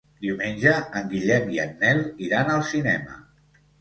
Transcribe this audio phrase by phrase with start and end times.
[0.25, 0.71] Diumenge
[1.01, 3.19] en Guillem i en Nel iran al cinema.